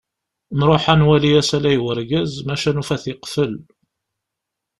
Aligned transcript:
Nruḥ 0.59 0.83
ad 0.93 0.97
nwali 0.99 1.31
asalay 1.41 1.77
n 1.79 1.83
urgaz, 1.89 2.31
maca 2.45 2.71
nufa-t 2.75 3.03
yeqfel. 3.09 3.53